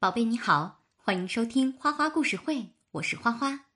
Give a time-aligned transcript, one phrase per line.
[0.00, 3.66] 宝贝你好，欢迎收听花花故事会，我是花花。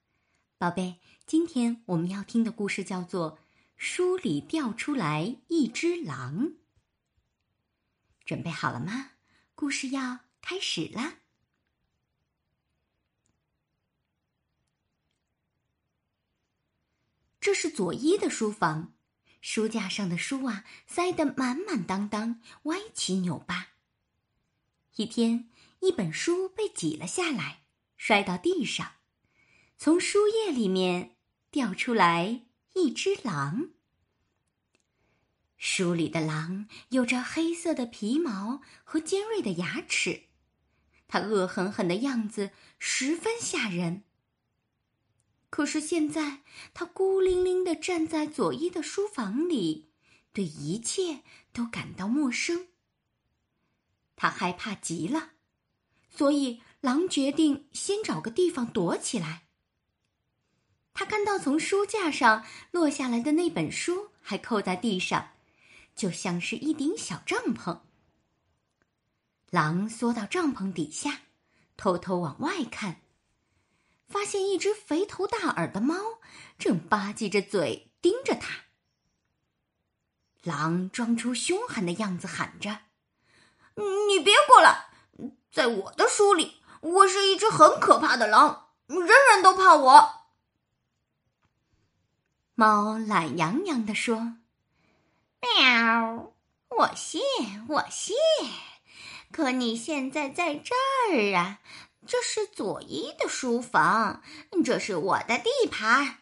[0.57, 3.37] 宝贝，今天我们要听的故事叫做
[3.77, 6.47] 《书里掉出来一只狼》。
[8.25, 9.11] 准备好了吗？
[9.57, 11.15] 故事要开始啦！
[17.41, 18.95] 这是佐伊的书房，
[19.41, 23.71] 书架上的书啊塞得满满当当，歪七扭八。
[24.95, 25.49] 一天。
[25.83, 27.65] 一本书被挤了下来，
[27.97, 28.93] 摔到地上，
[29.77, 31.17] 从书页里面
[31.51, 33.71] 掉出来一只狼。
[35.57, 40.29] 书里的狼有着黑色的皮毛和尖锐的牙齿，
[41.09, 44.05] 它恶狠狠的样子十分吓人。
[45.51, 46.43] 可是现在，
[46.73, 49.91] 它孤零零的站在佐伊的书房里，
[50.33, 51.23] 对一切
[51.53, 52.69] 都感到陌生。
[54.15, 55.32] 他害怕极了。
[56.15, 59.45] 所以，狼决定先找个地方躲起来。
[60.93, 65.31] 他看到从书架上落下来的那本书还扣在地上，
[65.97, 67.81] 就像是一顶小帐篷。
[69.49, 71.23] 狼缩到帐篷底下，
[71.79, 73.01] 偷偷往外看，
[74.07, 75.97] 发现一只肥头大耳的猫
[76.59, 78.65] 正吧唧着嘴盯着他。
[80.43, 82.81] 狼装出凶狠的样子，喊着
[84.09, 84.91] ：“你别过来！”
[85.51, 90.23] 在我的书里，我是一只很可怕的狼，人人都怕我。
[92.55, 94.37] 猫懒洋洋地说
[95.41, 96.33] ：“喵，
[96.69, 97.21] 我信，
[97.69, 98.17] 我信。
[99.31, 100.75] 可你现在在这
[101.11, 101.61] 儿啊，
[102.07, 104.23] 这是佐伊的书房，
[104.65, 106.19] 这是我的地盘。”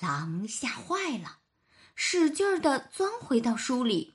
[0.00, 1.38] 狼吓坏了，
[1.94, 4.13] 使劲儿的钻回到书里。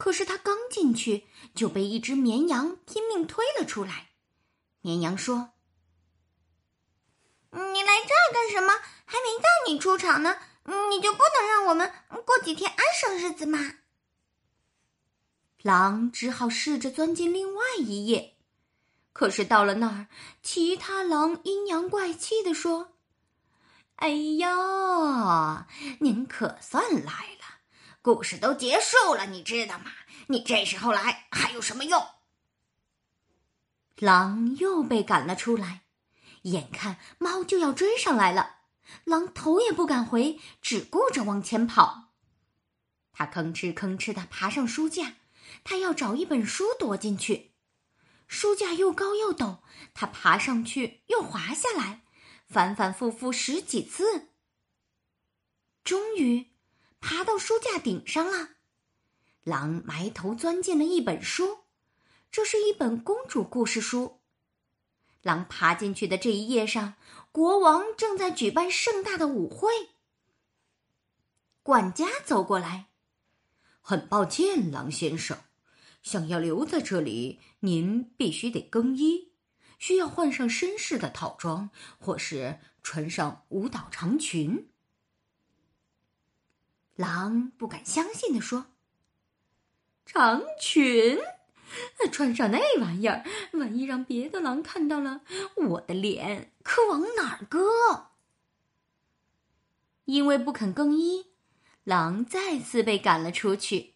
[0.00, 4.12] 可是他刚进去，就被一只绵羊拼命推了出来。
[4.80, 5.50] 绵羊说
[7.52, 8.72] ：“你来这儿干什么？
[9.04, 10.38] 还没到你出场呢，
[10.88, 11.92] 你就不能让我们
[12.24, 13.74] 过几天安生日子吗？”
[15.60, 18.38] 狼只好试着钻进另外一页，
[19.12, 20.08] 可是到了那儿，
[20.42, 22.94] 其他狼阴阳怪气地说
[23.96, 24.08] ：“哎
[24.38, 25.68] 呀，
[26.00, 27.39] 您可算来了。”
[28.02, 29.92] 故事都结束了，你知道吗？
[30.28, 32.02] 你这时候来还有什么用？
[33.96, 35.82] 狼又被赶了出来，
[36.42, 38.60] 眼看猫就要追上来了，
[39.04, 42.14] 狼头也不敢回，只顾着往前跑。
[43.12, 45.16] 他吭哧吭哧的爬上书架，
[45.62, 47.52] 他要找一本书躲进去。
[48.26, 49.58] 书架又高又陡，
[49.92, 52.00] 他爬上去又滑下来，
[52.46, 54.30] 反反复复十几次，
[55.84, 56.49] 终于。
[57.00, 58.50] 爬到书架顶上了，
[59.42, 61.60] 狼埋头钻进了一本书，
[62.30, 64.20] 这是一本公主故事书。
[65.22, 66.94] 狼爬进去的这一页上，
[67.32, 69.68] 国王正在举办盛大的舞会。
[71.62, 72.88] 管家走过来，
[73.82, 75.36] 很抱歉，狼先生，
[76.02, 79.32] 想要留在这里，您必须得更衣，
[79.78, 81.68] 需要换上绅士的套装，
[81.98, 84.69] 或是穿上舞蹈长裙。
[87.00, 88.66] 狼不敢相信的说
[90.04, 91.18] ：“长裙，
[92.12, 93.24] 穿上那玩意儿，
[93.54, 95.22] 万一让别的狼看到了，
[95.56, 98.10] 我的脸可往哪儿搁？”
[100.04, 101.28] 因为不肯更衣，
[101.84, 103.94] 狼再次被赶了出去。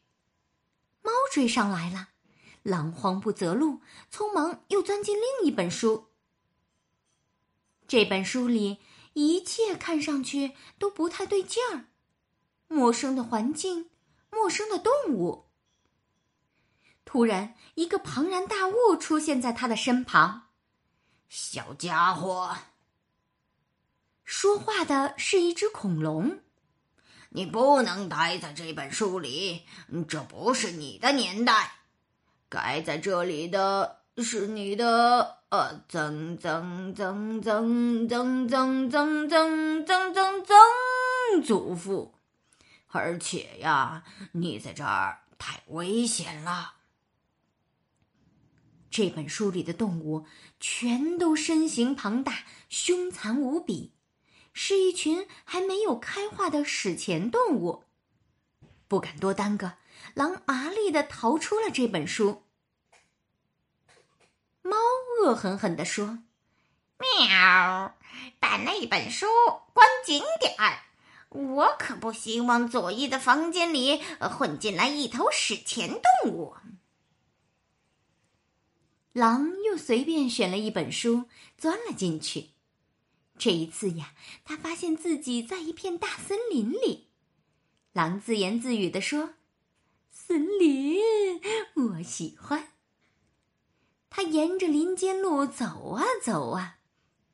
[1.02, 2.08] 猫追上来了，
[2.62, 6.06] 狼慌不择路，匆忙又钻进另一本书。
[7.86, 8.78] 这本书里
[9.12, 11.88] 一切看上去都不太对劲儿。
[12.74, 13.88] 陌生的环境，
[14.30, 15.46] 陌生的动物。
[17.04, 20.48] 突然，一个庞然大物出现在他的身旁。
[21.28, 22.56] 小家伙，
[24.24, 26.40] 说话的是一只恐龙。
[27.30, 29.62] 你不能待在这本书里，
[30.08, 31.72] 这不是你的年代。
[32.48, 42.14] 该在这里的是你的呃曾曾曾曾曾曾曾曾曾曾曾祖父。
[42.98, 46.74] 而且呀，你在这儿太危险了。
[48.90, 50.26] 这本书里的动物
[50.60, 53.92] 全都身形庞大、凶残无比，
[54.52, 57.84] 是一群还没有开化的史前动物。
[58.86, 59.72] 不敢多耽搁，
[60.14, 62.44] 狼麻利的逃出了这本书。
[64.62, 64.76] 猫
[65.20, 66.20] 恶狠狠地说
[66.98, 67.96] ：“喵，
[68.38, 69.26] 把那本书
[69.72, 70.78] 关紧点儿。”
[71.34, 76.54] 我可不希望佐伊的房间里混进来一头史前动物。
[79.12, 81.24] 狼又随便选了一本书，
[81.58, 82.50] 钻了进去。
[83.36, 84.12] 这一次呀，
[84.44, 87.08] 他发现自己在一片大森林里。
[87.92, 89.34] 狼自言自语地说
[90.12, 91.40] ：“森林，
[91.74, 92.68] 我喜欢。”
[94.08, 96.78] 他沿着林间路走啊走啊，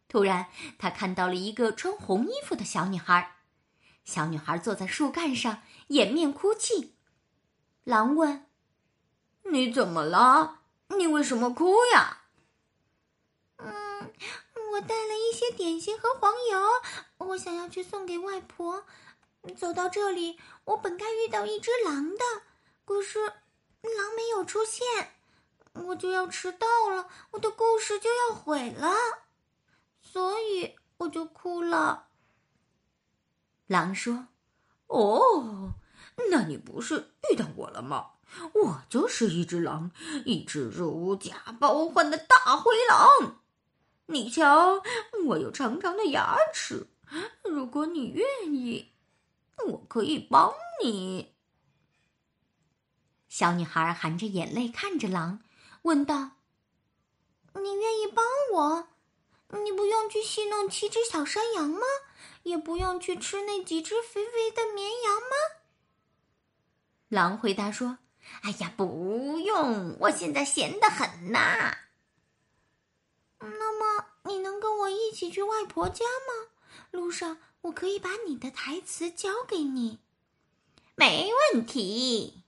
[0.08, 0.48] 突然
[0.78, 3.36] 他看到了一个穿红衣服的小女孩。
[4.10, 6.96] 小女孩坐在树干上，掩面哭泣。
[7.84, 8.44] 狼问
[9.52, 10.62] ：“你怎么了？
[10.88, 12.24] 你为什么哭呀
[13.58, 14.12] ？”“嗯，
[14.72, 18.84] 我带了一些点心和黄油，我想要去送给外婆。
[19.56, 22.24] 走到这里，我本该遇到一只狼的，
[22.84, 25.14] 可是狼没有出现，
[25.74, 28.92] 我就要迟到了，我的故事就要毁了，
[30.02, 32.08] 所以我就哭了。”
[33.70, 34.26] 狼说
[34.88, 35.74] ：“哦。”
[36.30, 38.10] 那你不是遇到我了吗？
[38.52, 39.92] 我就是一只狼，
[40.24, 43.40] 一只如假包换的大灰狼。
[44.06, 44.82] 你瞧，
[45.26, 46.88] 我有长长的牙齿。
[47.44, 48.92] 如果你愿意，
[49.68, 50.52] 我可以帮
[50.82, 51.34] 你。
[53.28, 55.40] 小女孩含着眼泪看着狼，
[55.82, 56.32] 问道
[57.54, 58.88] ：“你愿意帮我？
[59.64, 61.80] 你不用去戏弄七只小山羊吗？
[62.42, 65.60] 也不用去吃那几只肥肥的绵羊吗？”
[67.08, 67.98] 狼回答说
[68.42, 71.76] ：“哎呀，不用，我现在闲得很呐。”
[73.40, 76.50] 那么，你能跟我一起去外婆家吗？
[76.90, 79.98] 路上我可以把你的台词交给你。
[80.94, 82.42] 没问题。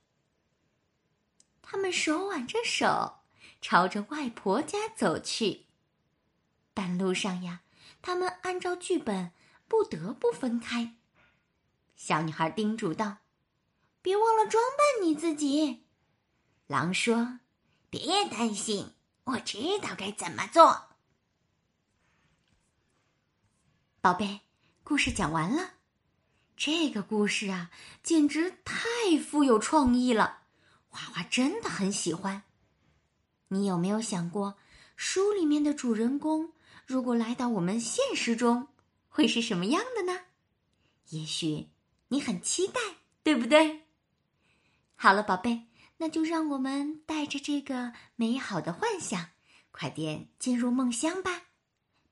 [1.61, 3.21] 他们手挽着手，
[3.59, 5.65] 朝着外婆家走去。
[6.73, 7.61] 但路上呀，
[8.01, 9.31] 他们按照剧本
[9.73, 10.93] 不得不分开。
[11.95, 13.17] 小女孩叮嘱道。
[14.03, 15.85] 别忘了装扮你自己，
[16.67, 17.39] 狼说
[17.89, 18.91] ：“别担心，
[19.23, 20.89] 我知道该怎么做。”
[23.99, 24.41] 宝贝，
[24.83, 25.71] 故事讲完了。
[26.55, 27.71] 这个故事啊，
[28.03, 30.41] 简直太富有创意了，
[30.89, 32.43] 花花真的很喜欢。
[33.47, 34.57] 你有没有想过，
[34.95, 36.51] 书里面的主人公
[36.85, 38.67] 如果来到我们现实中，
[39.15, 40.21] 会是什么样的呢？
[41.09, 41.69] 也许
[42.07, 42.81] 你很期待，
[43.21, 43.83] 对不对？
[44.95, 45.67] 好了，宝贝，
[45.97, 49.29] 那就让我们带着这个美好的幻想，
[49.69, 51.43] 快点进入梦乡吧。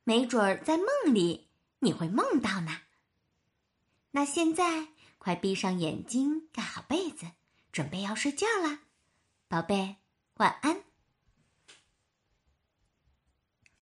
[0.04, 1.48] 没准儿在梦里
[1.80, 2.82] 你会梦到呢。
[4.12, 7.32] 那现在快闭上眼睛，盖好被子，
[7.72, 8.82] 准备要睡觉啦，
[9.48, 9.96] 宝贝，
[10.36, 10.84] 晚安。